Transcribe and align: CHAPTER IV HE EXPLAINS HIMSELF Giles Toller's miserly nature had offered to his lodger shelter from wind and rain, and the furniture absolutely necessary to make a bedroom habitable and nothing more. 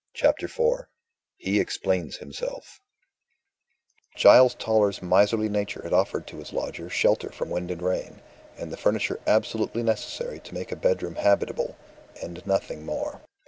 CHAPTER 0.15 0.45
IV 0.47 0.87
HE 1.37 1.59
EXPLAINS 1.59 2.17
HIMSELF 2.17 2.79
Giles 4.15 4.55
Toller's 4.55 4.99
miserly 4.99 5.47
nature 5.47 5.83
had 5.83 5.93
offered 5.93 6.25
to 6.25 6.37
his 6.37 6.51
lodger 6.51 6.89
shelter 6.89 7.29
from 7.31 7.51
wind 7.51 7.69
and 7.69 7.83
rain, 7.83 8.23
and 8.57 8.73
the 8.73 8.77
furniture 8.77 9.19
absolutely 9.27 9.83
necessary 9.83 10.39
to 10.39 10.55
make 10.55 10.71
a 10.71 10.75
bedroom 10.75 11.17
habitable 11.17 11.75
and 12.19 12.43
nothing 12.47 12.83
more. 12.83 13.21